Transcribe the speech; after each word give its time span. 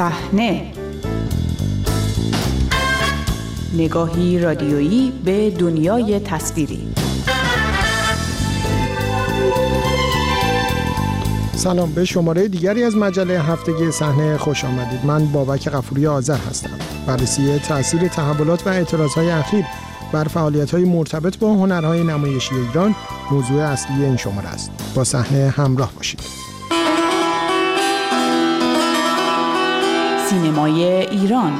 صحنه. 0.00 0.72
نگاهی 3.76 4.38
رادیویی 4.38 5.12
به 5.24 5.50
دنیای 5.50 6.20
تصویری. 6.20 6.88
سلام 11.54 11.92
به 11.92 12.04
شماره 12.04 12.48
دیگری 12.48 12.82
از 12.82 12.96
مجله 12.96 13.40
هفتگی 13.42 13.90
صحنه 13.90 14.38
خوش 14.38 14.64
آمدید. 14.64 15.04
من 15.04 15.26
بابک 15.26 15.68
قفوری 15.68 16.06
آذر 16.06 16.38
هستم. 16.50 16.78
بررسی 17.06 17.58
تاثیر 17.58 18.08
تحولات 18.08 18.66
و 18.66 18.70
اعتراضهای 18.70 19.30
اخیر 19.30 19.64
بر 20.12 20.24
فعالیت‌های 20.24 20.84
مرتبط 20.84 21.38
با 21.38 21.52
هنرهای 21.52 22.04
نمایشی 22.04 22.54
ایران 22.54 22.94
موضوع 23.30 23.62
اصلی 23.62 24.04
این 24.04 24.16
شماره 24.16 24.48
است. 24.48 24.70
با 24.94 25.04
صحنه 25.04 25.48
همراه 25.56 25.92
باشید. 25.96 26.20
سینمای 30.30 30.84
ایران 30.84 31.52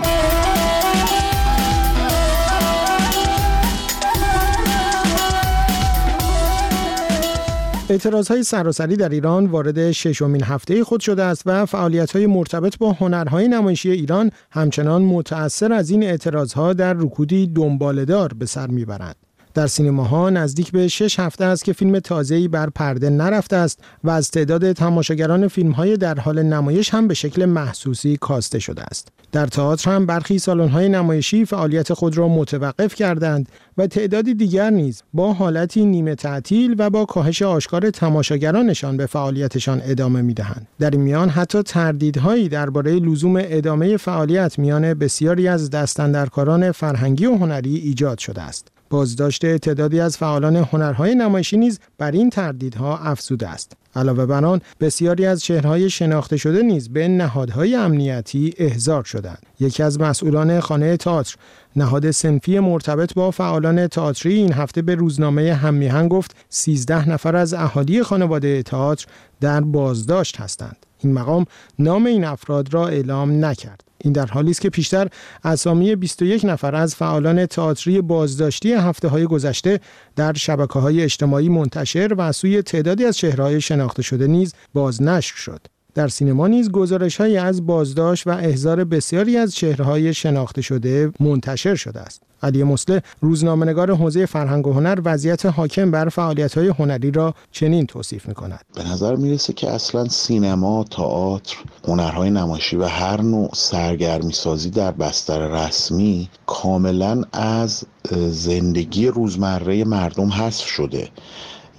اعتراض 7.90 8.28
های 8.28 8.42
سراسری 8.42 8.96
در 8.96 9.08
ایران 9.08 9.46
وارد 9.46 9.90
ششمین 9.90 10.42
هفته 10.42 10.84
خود 10.84 11.00
شده 11.00 11.22
است 11.22 11.42
و 11.46 11.66
فعالیت 11.66 12.16
های 12.16 12.26
مرتبط 12.26 12.78
با 12.78 12.92
هنرهای 12.92 13.48
نمایشی 13.48 13.90
ایران 13.90 14.30
همچنان 14.50 15.02
متأثر 15.02 15.72
از 15.72 15.90
این 15.90 16.02
اعتراض 16.02 16.52
ها 16.52 16.72
در 16.72 16.92
رکودی 16.92 17.46
دنبالدار 17.46 18.32
به 18.32 18.46
سر 18.46 18.66
می‌برند. 18.66 19.29
در 19.54 19.66
سینماها 19.66 20.30
نزدیک 20.30 20.72
به 20.72 20.88
شش 20.88 21.20
هفته 21.20 21.44
است 21.44 21.64
که 21.64 21.72
فیلم 21.72 21.98
تازه‌ای 21.98 22.48
بر 22.48 22.70
پرده 22.70 23.10
نرفته 23.10 23.56
است 23.56 23.80
و 24.04 24.10
از 24.10 24.30
تعداد 24.30 24.72
تماشاگران 24.72 25.48
فیلم‌های 25.48 25.96
در 25.96 26.20
حال 26.20 26.42
نمایش 26.42 26.94
هم 26.94 27.08
به 27.08 27.14
شکل 27.14 27.44
محسوسی 27.44 28.16
کاسته 28.16 28.58
شده 28.58 28.82
است. 28.82 29.08
در 29.32 29.46
تئاتر 29.46 29.90
هم 29.90 30.06
برخی 30.06 30.38
سالن‌های 30.38 30.88
نمایشی 30.88 31.44
فعالیت 31.44 31.92
خود 31.92 32.18
را 32.18 32.28
متوقف 32.28 32.94
کردند 32.94 33.48
و 33.78 33.86
تعدادی 33.86 34.34
دیگر 34.34 34.70
نیز 34.70 35.02
با 35.14 35.32
حالتی 35.32 35.84
نیمه 35.84 36.14
تعطیل 36.14 36.74
و 36.78 36.90
با 36.90 37.04
کاهش 37.04 37.42
آشکار 37.42 37.90
تماشاگرانشان 37.90 38.96
به 38.96 39.06
فعالیتشان 39.06 39.82
ادامه 39.84 40.22
می‌دهند. 40.22 40.66
در 40.78 40.90
این 40.90 41.00
میان 41.00 41.28
حتی 41.28 41.62
تردیدهایی 41.62 42.48
درباره 42.48 42.92
لزوم 42.92 43.36
ادامه 43.36 43.96
فعالیت 43.96 44.58
میان 44.58 44.94
بسیاری 44.94 45.48
از 45.48 45.70
دستندرکاران 45.70 46.72
فرهنگی 46.72 47.26
و 47.26 47.34
هنری 47.36 47.76
ایجاد 47.76 48.18
شده 48.18 48.42
است. 48.42 48.68
بازداشت 48.90 49.56
تعدادی 49.56 50.00
از 50.00 50.16
فعالان 50.16 50.56
هنرهای 50.56 51.14
نمایشی 51.14 51.56
نیز 51.56 51.80
بر 51.98 52.10
این 52.10 52.30
تردیدها 52.30 52.98
افزوده 52.98 53.48
است. 53.48 53.72
علاوه 53.96 54.26
بر 54.26 54.44
آن 54.44 54.60
بسیاری 54.80 55.26
از 55.26 55.44
شهرهای 55.44 55.90
شناخته 55.90 56.36
شده 56.36 56.62
نیز 56.62 56.88
به 56.88 57.08
نهادهای 57.08 57.74
امنیتی 57.74 58.54
احضار 58.58 59.04
شدند 59.04 59.46
یکی 59.60 59.82
از 59.82 60.00
مسئولان 60.00 60.60
خانه 60.60 60.96
تئاتر 60.96 61.36
نهاد 61.76 62.10
سنفی 62.10 62.58
مرتبط 62.58 63.14
با 63.14 63.30
فعالان 63.30 63.86
تئاتری 63.86 64.34
این 64.34 64.52
هفته 64.52 64.82
به 64.82 64.94
روزنامه 64.94 65.54
هممیهن 65.54 66.08
گفت 66.08 66.36
13 66.48 67.08
نفر 67.08 67.36
از 67.36 67.54
اهالی 67.54 68.02
خانواده 68.02 68.62
تئاتر 68.62 69.06
در 69.40 69.60
بازداشت 69.60 70.40
هستند. 70.40 70.86
این 70.98 71.12
مقام 71.12 71.44
نام 71.78 72.06
این 72.06 72.24
افراد 72.24 72.74
را 72.74 72.88
اعلام 72.88 73.44
نکرد. 73.44 73.89
این 74.00 74.12
در 74.12 74.26
حالی 74.26 74.50
است 74.50 74.60
که 74.60 74.70
پیشتر 74.70 75.08
اسامی 75.44 75.96
21 75.96 76.44
نفر 76.44 76.74
از 76.74 76.94
فعالان 76.94 77.46
تئاتری 77.46 78.00
بازداشتی 78.00 78.72
هفته 78.72 79.08
های 79.08 79.26
گذشته 79.26 79.80
در 80.16 80.32
شبکه 80.32 80.78
های 80.78 81.02
اجتماعی 81.02 81.48
منتشر 81.48 82.14
و 82.16 82.32
سوی 82.32 82.62
تعدادی 82.62 83.04
از 83.04 83.16
چهرهای 83.16 83.60
شناخته 83.60 84.02
شده 84.02 84.26
نیز 84.26 84.54
بازنشر 84.74 85.36
شد. 85.36 85.79
در 85.94 86.08
سینما 86.08 86.48
نیز 86.48 86.70
گزارش 86.70 87.20
از 87.20 87.66
بازداشت 87.66 88.26
و 88.26 88.30
احضار 88.30 88.84
بسیاری 88.84 89.36
از 89.36 89.54
چهرهای 89.54 90.14
شناخته 90.14 90.62
شده 90.62 91.12
منتشر 91.20 91.74
شده 91.74 92.00
است. 92.00 92.22
علی 92.42 92.62
مسله 92.62 93.02
روزنامه‌نگار 93.20 93.94
حوزه 93.94 94.26
فرهنگ 94.26 94.66
و 94.66 94.72
هنر 94.72 95.00
وضعیت 95.04 95.46
حاکم 95.46 95.90
بر 95.90 96.08
فعالیت‌های 96.08 96.68
هنری 96.68 97.10
را 97.10 97.34
چنین 97.52 97.86
توصیف 97.86 98.28
می‌کند. 98.28 98.60
به 98.74 98.88
نظر 98.88 99.16
می‌رسه 99.16 99.52
که 99.52 99.70
اصلا 99.70 100.08
سینما، 100.08 100.84
تئاتر، 100.84 101.56
هنرهای 101.88 102.30
نمایشی 102.30 102.76
و 102.76 102.84
هر 102.84 103.20
نوع 103.20 103.50
سرگرمی 103.54 104.32
سازی 104.32 104.70
در 104.70 104.90
بستر 104.90 105.48
رسمی 105.48 106.28
کاملا 106.46 107.22
از 107.32 107.84
زندگی 108.30 109.06
روزمره 109.06 109.84
مردم 109.84 110.28
حذف 110.28 110.66
شده 110.66 111.08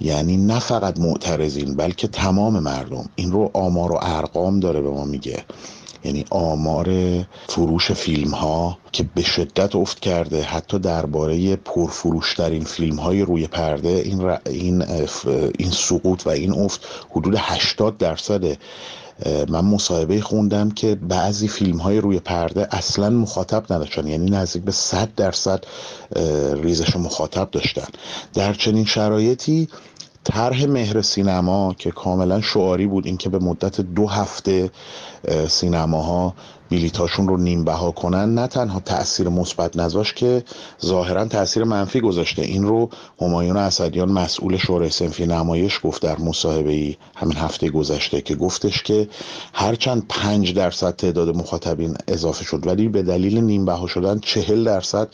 یعنی 0.02 0.36
نه 0.36 0.58
فقط 0.58 1.00
معترضین 1.00 1.76
بلکه 1.76 2.08
تمام 2.08 2.58
مردم. 2.58 3.08
این 3.16 3.32
رو 3.32 3.50
آمار 3.54 3.92
و 3.92 3.98
ارقام 4.02 4.60
داره 4.60 4.80
به 4.80 4.90
ما 4.90 5.04
میگه. 5.04 5.44
یعنی 6.04 6.24
آمار 6.30 6.88
فروش 7.48 7.92
فیلم 7.92 8.30
ها 8.30 8.78
که 8.92 9.04
به 9.14 9.22
شدت 9.22 9.76
افت 9.76 10.00
کرده 10.00 10.42
حتی 10.42 10.78
درباره 10.78 11.56
پرفروشترین 11.56 12.64
فیلم 12.64 12.96
های 12.96 13.22
روی 13.22 13.46
پرده 13.46 13.88
این, 13.88 14.36
این, 14.46 14.82
این 15.58 15.70
سقوط 15.70 16.26
و 16.26 16.30
این 16.30 16.52
افت 16.52 16.80
حدود 17.10 17.34
80 17.38 17.98
درصده 17.98 18.58
من 19.48 19.64
مصاحبه 19.64 20.20
خوندم 20.20 20.70
که 20.70 20.94
بعضی 20.94 21.48
فیلم 21.48 21.78
های 21.78 21.98
روی 21.98 22.20
پرده 22.20 22.68
اصلا 22.70 23.10
مخاطب 23.10 23.72
نداشتن. 23.72 24.06
یعنی 24.06 24.30
نزدیک 24.30 24.62
به 24.62 24.72
100 24.72 25.14
درصد 25.14 25.64
ریزش 26.62 26.96
مخاطب 26.96 27.50
داشتن. 27.50 27.88
در 28.34 28.54
چنین 28.54 28.84
شرایطی 28.84 29.68
طرح 30.24 30.66
مهر 30.66 31.02
سینما 31.02 31.74
که 31.78 31.90
کاملا 31.90 32.40
شعاری 32.40 32.86
بود 32.86 33.06
اینکه 33.06 33.28
به 33.28 33.38
مدت 33.38 33.80
دو 33.80 34.06
هفته 34.06 34.70
سینماها 35.48 36.34
بلیتاشون 36.72 37.28
رو 37.28 37.36
نیم 37.36 37.64
بها 37.64 37.90
کنن 37.90 38.34
نه 38.34 38.46
تنها 38.46 38.80
تاثیر 38.80 39.28
مثبت 39.28 39.76
نذاشت 39.76 40.16
که 40.16 40.44
ظاهرا 40.84 41.24
تاثیر 41.24 41.64
منفی 41.64 42.00
گذاشته. 42.00 42.42
این 42.42 42.62
رو 42.62 42.90
همایون 43.20 43.56
اسدیان 43.56 44.12
مسئول 44.12 44.56
شورای 44.56 44.90
سنفی 44.90 45.26
نمایش 45.26 45.80
گفت 45.84 46.02
در 46.02 46.18
مصاحبه 46.18 46.70
ای 46.70 46.96
همین 47.16 47.36
هفته 47.36 47.70
گذشته 47.70 48.20
که 48.20 48.34
گفتش 48.34 48.82
که 48.82 49.08
هرچند 49.52 50.06
پنج 50.08 50.54
درصد 50.54 50.96
تعداد 50.96 51.36
مخاطبین 51.36 51.96
اضافه 52.08 52.44
شد 52.44 52.66
ولی 52.66 52.88
به 52.88 53.02
دلیل 53.02 53.38
نیم 53.38 53.64
بها 53.64 53.86
شدن 53.86 54.18
چهل 54.18 54.64
درصد 54.64 55.08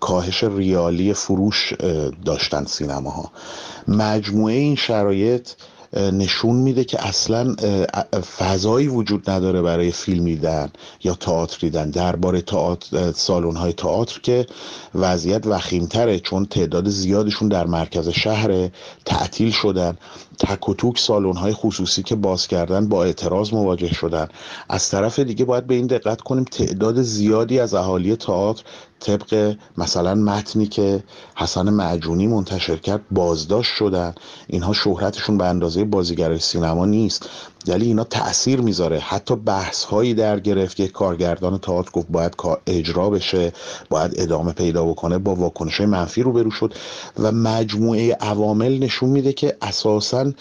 کاهش 0.00 0.44
ریالی 0.44 1.12
فروش 1.12 1.72
داشتن 2.24 2.64
سینماها. 2.64 3.30
مجموعه 3.88 4.54
این 4.54 4.76
شرایط 4.76 5.48
نشون 5.96 6.56
میده 6.56 6.84
که 6.84 7.06
اصلا 7.06 7.54
فضایی 8.38 8.88
وجود 8.88 9.30
نداره 9.30 9.62
برای 9.62 9.90
فیلم 9.90 10.24
دیدن 10.24 10.70
یا 11.04 11.14
تئاتر 11.14 11.58
دیدن. 11.60 11.90
درباره 11.90 12.40
تئاتر 12.40 13.12
سالن 13.12 13.56
های 13.56 13.72
تئاتر 13.72 14.20
که 14.20 14.46
وضعیت 14.94 15.46
وخیمتره 15.46 16.20
چون 16.20 16.44
تعداد 16.46 16.88
زیادشون 16.88 17.48
در 17.48 17.66
مرکز 17.66 18.08
شهر 18.08 18.68
تعطیل 19.04 19.50
شدن. 19.50 19.98
تک 20.38 20.68
و 20.68 20.74
توک 20.74 20.98
سالن 20.98 21.36
های 21.36 21.52
خصوصی 21.52 22.02
که 22.02 22.14
باز 22.14 22.46
کردن 22.46 22.88
با 22.88 23.04
اعتراض 23.04 23.52
مواجه 23.52 23.94
شدن. 23.94 24.28
از 24.68 24.90
طرف 24.90 25.18
دیگه 25.18 25.44
باید 25.44 25.66
به 25.66 25.74
این 25.74 25.86
دقت 25.86 26.20
کنیم 26.20 26.44
تعداد 26.44 27.02
زیادی 27.02 27.60
از 27.60 27.74
اهالی 27.74 28.16
تئاتر 28.16 28.62
طبق 29.02 29.54
مثلا 29.78 30.14
متنی 30.14 30.66
که 30.66 31.02
حسن 31.36 31.70
معجونی 31.70 32.26
منتشر 32.26 32.76
کرد 32.76 33.00
بازداشت 33.10 33.74
شدن. 33.74 34.14
اینها 34.46 34.72
شهرتشون 34.72 35.38
به 35.38 35.44
اندازه 35.44 35.84
بازیگرای 35.84 36.38
سینما 36.38 36.86
نیست. 36.86 37.28
ولی 37.68 37.86
اینا 37.86 38.04
تاثیر 38.04 38.60
می‌ذاره. 38.60 38.98
حتی 38.98 39.36
بحث 39.36 39.84
هایی 39.84 40.14
در 40.14 40.40
گرفت. 40.40 40.76
که 40.76 40.88
کارگردان 40.88 41.58
تئاتر 41.58 41.90
گفت 41.90 42.06
باید 42.10 42.34
اجرا 42.66 43.10
بشه 43.10 43.52
باید 43.90 44.12
ادامه 44.16 44.52
پیدا 44.52 44.84
بکنه 44.84 45.18
با 45.18 45.34
واکنش 45.34 45.80
منفی 45.80 46.22
روبرو 46.22 46.50
شد. 46.50 46.74
و 47.18 47.32
مجموعه 47.32 48.16
عوامل 48.20 48.78
نشون 48.78 49.08
میده 49.08 49.32
که 49.32 49.56
اساسا 49.62 50.32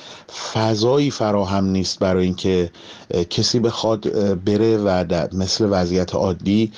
فضایی 0.53 1.11
فراهم 1.11 1.65
نیست 1.65 1.99
برای 1.99 2.25
اینکه 2.25 2.71
کسی 3.29 3.59
بخواد 3.59 4.01
بره 4.45 4.77
و 4.77 5.03
مثل 5.33 5.67
وضعیت 5.69 6.15
عادی 6.15 6.71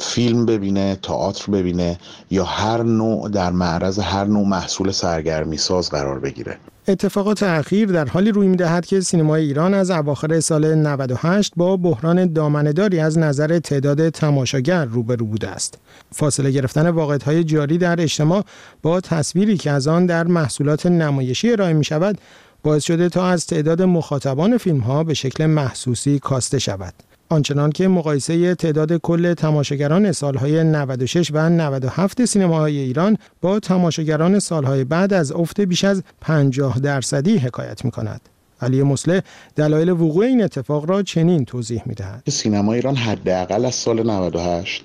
فیلم 0.00 0.46
ببینه 0.46 0.98
تئاتر 1.02 1.52
ببینه 1.52 1.98
یا 2.30 2.44
هر 2.44 2.82
نوع 2.82 3.28
در 3.28 3.50
معرض 3.50 3.98
هر 3.98 4.24
نوع 4.24 4.48
محصول 4.48 4.90
سرگرمی 4.90 5.56
ساز 5.56 5.90
قرار 5.90 6.20
بگیره 6.20 6.58
اتفاقات 6.88 7.42
اخیر 7.42 7.88
در 7.88 8.08
حالی 8.08 8.30
روی 8.30 8.48
می‌دهد 8.48 8.86
که 8.86 9.00
سینمای 9.00 9.44
ایران 9.44 9.74
از 9.74 9.90
اواخر 9.90 10.40
سال 10.40 10.74
98 10.74 11.52
با 11.56 11.76
بحران 11.76 12.32
دامنهداری 12.32 13.00
از 13.00 13.18
نظر 13.18 13.58
تعداد 13.58 14.08
تماشاگر 14.08 14.84
روبرو 14.84 15.26
بوده 15.26 15.48
است. 15.48 15.78
فاصله 16.12 16.50
گرفتن 16.50 16.88
واقعیت‌های 16.88 17.44
جاری 17.44 17.78
در 17.78 18.00
اجتماع 18.00 18.44
با 18.82 19.00
تصویری 19.00 19.56
که 19.56 19.70
از 19.70 19.88
آن 19.88 20.06
در 20.06 20.24
محصولات 20.26 20.86
نمایشی 20.86 21.52
ارائه 21.52 21.72
می 21.72 21.84
شود 21.84 22.18
باعث 22.62 22.84
شده 22.84 23.08
تا 23.08 23.26
از 23.26 23.46
تعداد 23.46 23.82
مخاطبان 23.82 24.58
فیلم 24.58 24.80
ها 24.80 25.04
به 25.04 25.14
شکل 25.14 25.46
محسوسی 25.46 26.18
کاسته 26.18 26.58
شود. 26.58 26.94
آنچنان 27.28 27.72
که 27.72 27.88
مقایسه 27.88 28.54
تعداد 28.54 28.96
کل 28.96 29.34
تماشاگران 29.34 30.12
سالهای 30.12 30.64
96 30.64 31.30
و 31.34 31.48
97 31.48 32.24
سینماهای 32.24 32.78
ایران 32.78 33.16
با 33.40 33.60
تماشاگران 33.60 34.38
سالهای 34.38 34.84
بعد 34.84 35.12
از 35.12 35.32
افت 35.32 35.60
بیش 35.60 35.84
از 35.84 36.02
50 36.20 36.78
درصدی 36.78 37.38
حکایت 37.38 37.84
می 37.84 37.90
کند. 37.90 38.20
علی 38.60 38.82
مسله 38.82 39.22
دلایل 39.56 39.90
وقوع 39.90 40.24
این 40.24 40.42
اتفاق 40.42 40.90
را 40.90 41.02
چنین 41.02 41.44
توضیح 41.44 41.82
می‌دهد 41.86 42.22
سینما 42.28 42.72
ایران 42.72 42.96
حداقل 42.96 43.64
از 43.64 43.74
سال 43.74 44.10
98 44.10 44.84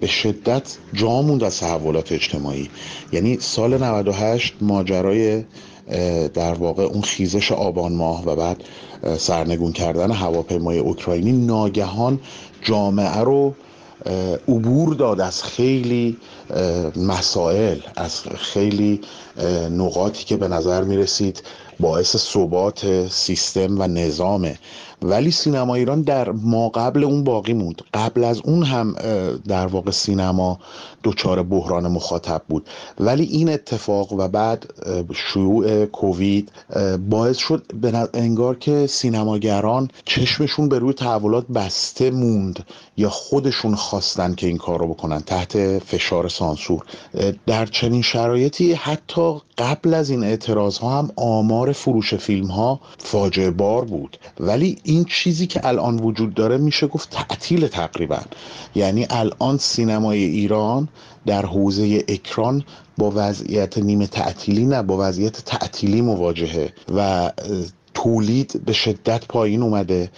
به 0.00 0.06
شدت 0.06 0.76
جا 0.92 1.22
موند 1.22 1.44
از 1.44 1.60
تحولات 1.60 2.12
اجتماعی 2.12 2.70
یعنی 3.12 3.38
سال 3.40 3.84
98 3.84 4.54
ماجرای 4.60 5.44
در 6.34 6.54
واقع 6.54 6.82
اون 6.82 7.02
خیزش 7.02 7.52
آبان 7.52 7.92
ماه 7.92 8.24
و 8.26 8.36
بعد 8.36 8.64
سرنگون 9.18 9.72
کردن 9.72 10.10
هواپیمای 10.10 10.78
اوکراینی 10.78 11.32
ناگهان 11.32 12.20
جامعه 12.62 13.18
رو 13.18 13.54
عبور 14.48 14.94
داد 14.94 15.20
از 15.20 15.42
خیلی 15.42 16.16
مسائل 16.96 17.78
از 17.96 18.20
خیلی 18.20 19.00
نقاطی 19.70 20.24
که 20.24 20.36
به 20.36 20.48
نظر 20.48 20.84
می 20.84 20.96
رسید 20.96 21.42
باعث 21.80 22.16
ثبات 22.16 23.08
سیستم 23.08 23.80
و 23.80 23.86
نظامه 23.86 24.58
ولی 25.02 25.30
سینما 25.30 25.74
ایران 25.74 26.02
در 26.02 26.30
ما 26.30 26.68
قبل 26.68 27.04
اون 27.04 27.24
باقی 27.24 27.52
موند. 27.52 27.82
قبل 27.94 28.24
از 28.24 28.40
اون 28.44 28.62
هم 28.62 28.94
در 29.48 29.66
واقع 29.66 29.90
سینما 29.90 30.58
دچار 31.04 31.42
بحران 31.42 31.88
مخاطب 31.88 32.42
بود. 32.48 32.66
ولی 33.00 33.24
این 33.24 33.48
اتفاق 33.48 34.12
و 34.12 34.28
بعد 34.28 34.74
شیوع 35.14 35.86
کووید 35.86 36.52
باعث 37.10 37.36
شد 37.36 37.64
انگار 38.14 38.56
که 38.58 38.86
سینماگران 38.86 39.90
چشمشون 40.04 40.68
به 40.68 40.78
روی 40.78 40.92
تحولات 40.92 41.46
بسته 41.46 42.10
موند 42.10 42.66
یا 42.96 43.10
خودشون 43.10 43.74
خواستن 43.74 44.34
که 44.34 44.46
این 44.46 44.56
کار 44.56 44.78
رو 44.78 44.88
بکنن 44.88 45.20
تحت 45.20 45.78
فشار 45.78 46.28
سانسور. 46.28 46.82
در 47.46 47.66
چنین 47.66 48.02
شرایطی 48.02 48.72
حتی 48.72 49.36
قبل 49.58 49.94
از 49.94 50.10
این 50.10 50.24
اعتراض 50.24 50.78
ها 50.78 50.98
هم 50.98 51.10
آمار 51.16 51.72
فروش 51.72 52.14
فیلم 52.14 52.46
ها 52.46 52.80
فاجعه 52.98 53.50
بار 53.50 53.84
بود. 53.84 54.18
ولی 54.40 54.78
این 54.92 55.04
چیزی 55.04 55.46
که 55.46 55.66
الان 55.66 55.98
وجود 55.98 56.34
داره 56.34 56.56
میشه 56.58 56.86
گفت 56.86 57.10
تعطیل 57.10 57.68
تقریبا. 57.68 58.20
یعنی 58.74 59.06
الان 59.10 59.58
سینمای 59.58 60.24
ایران 60.24 60.88
در 61.26 61.46
حوزه 61.46 62.04
اکران 62.08 62.64
با 62.98 63.12
وضعیت 63.14 63.78
نیمه 63.78 64.06
تعطیلی 64.06 64.66
نه 64.66 64.82
با 64.82 64.96
وضعیت 65.00 65.44
تعطیلی 65.44 66.00
مواجهه 66.00 66.72
و 66.94 67.32
تولید 67.94 68.64
به 68.64 68.72
شدت 68.72 69.26
پایین 69.26 69.62
اومده. 69.62 70.10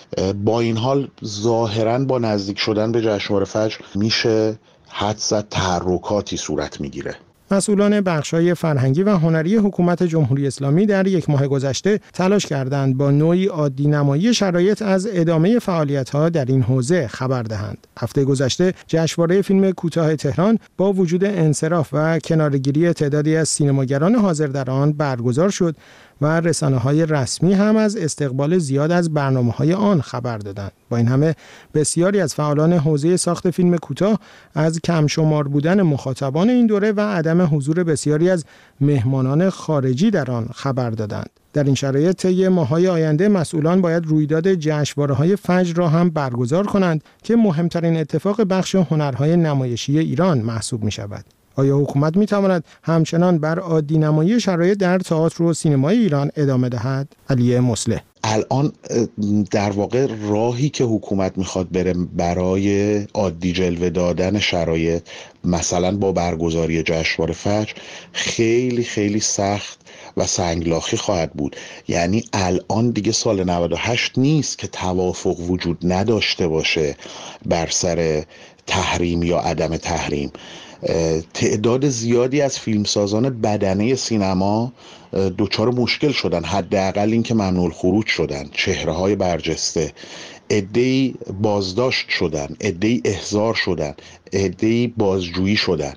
با 0.44 0.60
این 0.60 0.76
حال 0.76 1.08
ظاهرا 1.24 1.98
با 1.98 2.18
نزدیک 2.18 2.58
شدن 2.58 2.92
به 2.92 3.02
جشنواره 3.02 3.44
فجر 3.44 3.76
میشه 3.94 4.58
حد 4.88 5.18
زد 5.18 5.48
تحرکاتی 5.50 6.36
صورت 6.36 6.80
می‌گیره. 6.80 7.16
مسئولان 7.50 8.00
بخشای 8.00 8.54
فرهنگی 8.54 9.02
و 9.02 9.16
هنری 9.16 9.56
حکومت 9.56 10.02
جمهوری 10.02 10.46
اسلامی 10.46 10.86
در 10.86 11.06
یک 11.06 11.30
ماه 11.30 11.46
گذشته 11.46 12.00
تلاش 12.12 12.46
کردند 12.46 12.96
با 12.96 13.10
نوعی 13.10 13.46
عادی 13.46 13.88
نمایی 13.88 14.34
شرایط 14.34 14.82
از 14.82 15.08
ادامه 15.12 15.58
فعالیت 15.58 16.10
ها 16.10 16.28
در 16.28 16.44
این 16.44 16.62
حوزه 16.62 17.08
خبر 17.08 17.42
دهند. 17.42 17.86
هفته 17.98 18.24
گذشته 18.24 18.74
جشنواره 18.86 19.42
فیلم 19.42 19.70
کوتاه 19.70 20.16
تهران 20.16 20.58
با 20.76 20.92
وجود 20.92 21.24
انصراف 21.24 21.88
و 21.92 22.18
کنارگیری 22.18 22.92
تعدادی 22.92 23.36
از 23.36 23.48
سینماگران 23.48 24.14
حاضر 24.14 24.46
در 24.46 24.70
آن 24.70 24.92
برگزار 24.92 25.50
شد 25.50 25.76
و 26.20 26.40
رسانه 26.40 26.76
های 26.76 27.06
رسمی 27.06 27.52
هم 27.52 27.76
از 27.76 27.96
استقبال 27.96 28.58
زیاد 28.58 28.92
از 28.92 29.14
برنامه 29.14 29.52
های 29.52 29.72
آن 29.72 30.00
خبر 30.00 30.38
دادند. 30.38 30.72
با 30.90 30.96
این 30.96 31.08
همه 31.08 31.34
بسیاری 31.74 32.20
از 32.20 32.34
فعالان 32.34 32.72
حوزه 32.72 33.16
ساخت 33.16 33.50
فیلم 33.50 33.76
کوتاه 33.76 34.18
از 34.54 34.80
کم 34.80 35.06
شمار 35.06 35.48
بودن 35.48 35.82
مخاطبان 35.82 36.50
این 36.50 36.66
دوره 36.66 36.92
و 36.92 37.00
عدم 37.00 37.56
حضور 37.56 37.84
بسیاری 37.84 38.30
از 38.30 38.44
مهمانان 38.80 39.50
خارجی 39.50 40.10
در 40.10 40.30
آن 40.30 40.48
خبر 40.54 40.90
دادند. 40.90 41.30
در 41.52 41.64
این 41.64 41.74
شرایط 41.74 42.16
طی 42.16 42.48
ماهای 42.48 42.88
آینده 42.88 43.28
مسئولان 43.28 43.80
باید 43.80 44.06
رویداد 44.06 44.54
جشنواره 44.54 45.14
های 45.14 45.36
فجر 45.36 45.74
را 45.74 45.88
هم 45.88 46.10
برگزار 46.10 46.66
کنند 46.66 47.04
که 47.22 47.36
مهمترین 47.36 47.96
اتفاق 47.96 48.42
بخش 48.42 48.74
هنرهای 48.74 49.36
نمایشی 49.36 49.98
ایران 49.98 50.38
محسوب 50.38 50.84
می 50.84 50.90
شود. 50.90 51.24
آیا 51.56 51.78
حکومت 51.78 52.16
می 52.16 52.26
تواند 52.26 52.64
همچنان 52.82 53.38
بر 53.38 53.58
عادی 53.58 53.98
نمایی 53.98 54.40
شرایط 54.40 54.78
در 54.78 54.98
تئاتر 54.98 55.42
و 55.42 55.54
سینمای 55.54 55.98
ایران 55.98 56.30
ادامه 56.36 56.68
دهد؟ 56.68 57.08
علی 57.30 57.58
مسله 57.58 58.00
الان 58.24 58.72
در 59.50 59.70
واقع 59.70 60.06
راهی 60.28 60.68
که 60.68 60.84
حکومت 60.84 61.38
می‌خواد 61.38 61.70
بره 61.70 61.94
برای 62.16 62.96
عادی 63.14 63.52
جلوه 63.52 63.90
دادن 63.90 64.38
شرایط 64.38 65.02
مثلا 65.44 65.96
با 65.96 66.12
برگزاری 66.12 66.82
جشنواره 66.82 67.34
فجر 67.34 67.72
خیلی 68.12 68.84
خیلی 68.84 69.20
سخت 69.20 69.78
و 70.16 70.26
سنگلاخی 70.26 70.96
خواهد 70.96 71.32
بود. 71.32 71.56
یعنی 71.88 72.24
الان 72.32 72.90
دیگه 72.90 73.12
سال 73.12 73.44
98 73.44 74.18
نیست 74.18 74.58
که 74.58 74.66
توافق 74.66 75.40
وجود 75.40 75.78
نداشته 75.82 76.48
باشه 76.48 76.96
بر 77.46 77.66
سر 77.66 78.24
تحریم 78.66 79.22
یا 79.22 79.38
عدم 79.38 79.76
تحریم. 79.76 80.32
تعداد 81.34 81.88
زیادی 81.88 82.40
از 82.40 82.58
فیلمسازان 82.58 83.40
بدنه 83.40 83.94
سینما 83.94 84.72
دچار 85.38 85.70
مشکل 85.70 86.12
شدن. 86.12 86.44
حداقل 86.44 87.12
اینکه 87.12 87.34
ممنوع 87.34 87.70
خروج 87.70 88.06
شدن. 88.06 88.48
چهره 88.52 88.92
های 88.92 89.16
برجسته. 89.16 89.92
عدهای 90.50 91.14
بازداشت 91.40 92.08
شدن. 92.08 92.56
عدهای 92.60 93.02
احضار 93.04 93.54
شدن. 93.54 93.94
عدهای 94.32 94.86
بازجویی 94.86 95.56
شدن. 95.56 95.94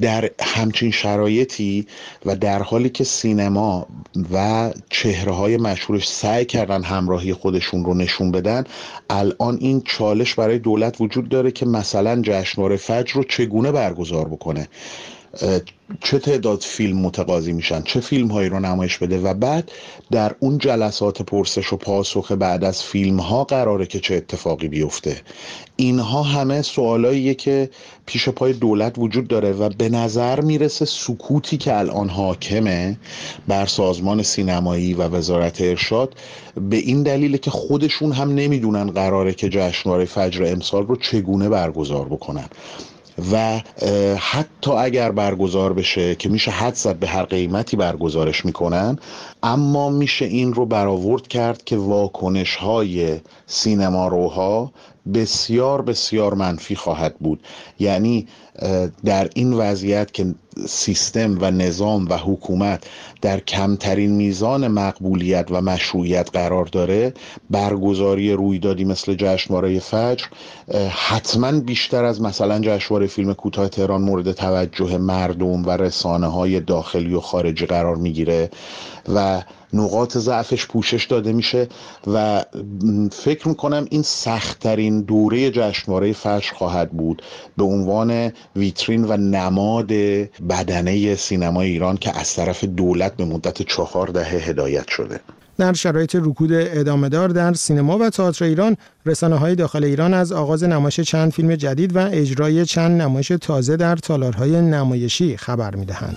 در 0.00 0.30
همچین 0.40 0.90
شرایطی 0.90 1.86
و 2.26 2.36
در 2.36 2.62
حالی 2.62 2.88
که 2.90 3.04
سینما 3.04 3.86
و 4.32 4.70
چهره 4.90 5.32
های 5.32 5.56
مشهورش 5.56 6.08
سعی 6.08 6.44
کردن 6.44 6.82
همراهی 6.82 7.32
خودشون 7.32 7.84
رو 7.84 7.94
نشون 7.94 8.30
بدن 8.30 8.64
الان 9.10 9.58
این 9.60 9.82
چالش 9.84 10.34
برای 10.34 10.58
دولت 10.58 11.00
وجود 11.00 11.28
داره 11.28 11.50
که 11.50 11.66
مثلا 11.66 12.22
جشنواره 12.22 12.76
فجر 12.76 13.14
رو 13.14 13.24
چگونه 13.24 13.72
برگزار 13.72 14.28
بکنه؟ 14.28 14.68
چه 16.00 16.18
تعداد 16.18 16.60
فیلم 16.60 16.98
متقاضی 16.98 17.52
میشن 17.52 17.82
چه 17.82 18.00
فیلم 18.00 18.28
هایی 18.28 18.48
رو 18.48 18.60
نمایش 18.60 18.98
بده 18.98 19.18
و 19.18 19.34
بعد 19.34 19.70
در 20.10 20.34
اون 20.40 20.58
جلسات 20.58 21.22
پرسش 21.22 21.72
و 21.72 21.76
پاسخ 21.76 22.32
بعد 22.32 22.64
از 22.64 22.82
فیلم 22.82 23.20
ها 23.20 23.44
قراره 23.44 23.86
که 23.86 24.00
چه 24.00 24.14
اتفاقی 24.14 24.68
بیفته. 24.68 25.20
اینها 25.76 26.22
همه 26.22 26.62
سوالاییه 26.62 27.34
که 27.34 27.70
پیش 28.06 28.28
پای 28.28 28.52
دولت 28.52 28.98
وجود 28.98 29.28
داره 29.28 29.52
و 29.52 29.68
به 29.68 29.88
نظر 29.88 30.40
می‌رسه 30.40 30.84
سکوتی 30.84 31.56
که 31.56 31.78
الان 31.78 32.08
حاکمه 32.08 32.98
بر 33.48 33.66
سازمان 33.66 34.22
سینمایی 34.22 34.94
و 34.94 35.02
وزارت 35.02 35.60
ارشاد 35.60 36.14
به 36.70 36.76
این 36.76 37.02
دلیل 37.02 37.36
که 37.36 37.50
خودشون 37.50 38.12
هم 38.12 38.34
نمی‌دونن 38.34 38.90
قراره 38.90 39.34
که 39.34 39.48
جشنواره 39.48 40.04
فجر 40.04 40.44
امسال 40.44 40.86
رو 40.86 40.96
چگونه 40.96 41.48
برگزار 41.48 42.04
بکنن. 42.08 42.48
و 43.32 43.60
حتی 44.18 44.70
اگر 44.70 45.10
برگزار 45.10 45.72
بشه 45.72 46.14
که 46.14 46.28
میشه 46.28 46.50
حد 46.50 46.74
زد 46.74 46.96
به 46.96 47.06
هر 47.06 47.22
قیمتی 47.22 47.76
برگزارش 47.76 48.44
می‌کنن 48.44 48.98
اما 49.42 49.90
میشه 49.90 50.24
این 50.24 50.54
رو 50.54 50.66
برآورد 50.66 51.28
کرد 51.28 51.64
که 51.64 51.76
واکنش 51.76 52.56
های 52.56 53.20
سینما 53.46 54.08
روها 54.08 54.72
بسیار 55.14 55.82
بسیار 55.82 56.34
منفی 56.34 56.76
خواهد 56.76 57.18
بود. 57.18 57.42
یعنی 57.78 58.26
در 59.04 59.28
این 59.34 59.52
وضعیت 59.52 60.12
که 60.12 60.34
سیستم 60.68 61.38
و 61.40 61.50
نظام 61.50 62.08
و 62.08 62.16
حکومت 62.16 62.84
در 63.22 63.40
کمترین 63.40 64.10
میزان 64.10 64.68
مقبولیت 64.68 65.46
و 65.50 65.60
مشروعیت 65.60 66.30
قرار 66.32 66.64
داره 66.64 67.14
برگزاری 67.50 68.32
رویدادی 68.32 68.84
مثل 68.84 69.14
جشنواره 69.14 69.78
فجر 69.78 70.26
حتما 70.90 71.60
بیشتر 71.60 72.04
از 72.04 72.20
مثلا 72.22 72.60
جشنواره 72.60 73.06
فیلم 73.06 73.34
کوتاه 73.34 73.68
تهران 73.68 74.02
مورد 74.02 74.32
توجه 74.32 74.98
مردم 74.98 75.66
و 75.66 75.70
رسانه 75.70 76.26
های 76.26 76.60
داخلی 76.60 77.14
و 77.14 77.20
خارجی 77.20 77.66
قرار 77.66 77.96
می‌گیره 77.96 78.50
و 79.14 79.42
نقاط 79.72 80.18
ضعفش 80.18 80.66
پوشش 80.66 81.04
داده 81.04 81.32
میشه 81.32 81.68
و 82.06 82.44
فکر 83.12 83.48
می‌کنم 83.48 83.86
این 83.90 84.02
سختترین 84.02 85.00
دوره 85.00 85.50
جشنواره 85.50 86.12
فجر 86.12 86.52
خواهد 86.54 86.90
بود 86.90 87.22
به 87.56 87.64
عنوان 87.64 88.32
ویترین 88.56 89.04
و 89.04 89.16
نماد 89.16 89.92
بدنه 90.48 91.14
سینمای 91.14 91.68
ایران 91.68 91.96
که 91.96 92.18
از 92.18 92.34
طرف 92.34 92.64
دولت 92.64 93.16
به 93.16 93.24
مدت 93.24 93.62
چهار 93.62 94.08
دهه 94.08 94.48
هدایت 94.48 94.88
شده 94.88 95.20
در 95.58 95.72
شرایط 95.72 96.14
رکود 96.14 96.50
ادامه 96.52 97.08
دار 97.08 97.28
در 97.28 97.52
سینما 97.52 97.98
و 97.98 98.10
تئاتر 98.10 98.44
ایران 98.44 98.76
رسانه 99.06 99.36
های 99.36 99.54
داخل 99.54 99.84
ایران 99.84 100.14
از 100.14 100.32
آغاز 100.32 100.64
نمایش 100.64 101.00
چند 101.00 101.32
فیلم 101.32 101.54
جدید 101.54 101.96
و 101.96 102.08
اجرای 102.12 102.66
چند 102.66 103.02
نمایش 103.02 103.28
تازه 103.28 103.76
در 103.76 103.96
تالارهای 103.96 104.60
نمایشی 104.60 105.36
خبر 105.36 105.74
می‌دهند. 105.74 106.16